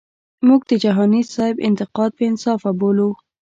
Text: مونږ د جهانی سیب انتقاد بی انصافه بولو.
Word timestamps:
مونږ 0.45 0.61
د 0.69 0.71
جهانی 0.83 1.21
سیب 1.33 1.55
انتقاد 1.67 2.11
بی 2.17 2.25
انصافه 2.31 2.71
بولو. 2.79 3.09